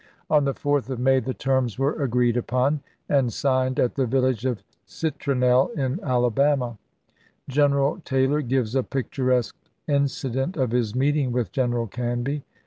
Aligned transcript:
On 0.31 0.45
the 0.45 0.55
4th 0.55 0.89
of 0.89 0.97
May 0.97 1.19
the 1.19 1.35
terms 1.35 1.77
were 1.77 1.93
agreed 2.01 2.35
upon 2.35 2.79
and 3.07 3.31
signed 3.31 3.79
at 3.79 3.93
the 3.93 4.07
village 4.07 4.45
of 4.45 4.63
Citronelle 4.87 5.67
in 5.77 5.99
Alabama. 6.01 6.79
General 7.47 8.01
Taylor 8.03 8.41
gives 8.41 8.73
a 8.73 8.81
picturesque 8.81 9.55
incident 9.87 10.57
of 10.57 10.71
his 10.71 10.95
meeting 10.95 11.31
with 11.31 11.51
General 11.51 11.85
Canby. 11.85 12.41